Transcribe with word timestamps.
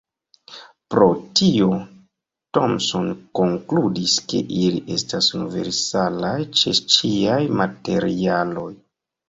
Pro 0.93 1.09
tio, 1.39 1.67
Thomson 2.59 3.11
konkludis, 3.41 4.17
ke 4.33 4.43
ili 4.63 4.83
estas 4.97 5.29
universalaj 5.43 6.35
ĉe 6.63 6.77
ĉiaj 6.97 7.41
materialoj. 7.63 8.71